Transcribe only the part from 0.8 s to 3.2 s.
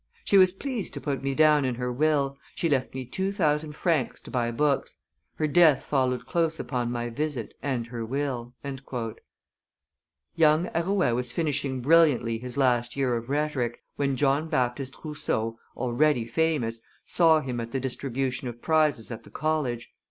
to put me down in her will; she left me